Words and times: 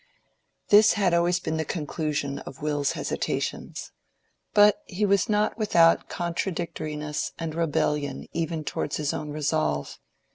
This 0.69 0.93
had 0.93 1.13
always 1.13 1.39
been 1.39 1.57
the 1.57 1.63
conclusion 1.63 2.39
of 2.39 2.59
Will's 2.59 2.93
hesitations. 2.93 3.91
But 4.51 4.81
he 4.87 5.05
was 5.05 5.29
not 5.29 5.59
without 5.59 6.09
contradictoriness 6.09 7.33
and 7.37 7.53
rebellion 7.53 8.25
even 8.33 8.63
towards 8.63 8.97
his 8.97 9.13
own 9.13 9.29
resolve. 9.29 9.99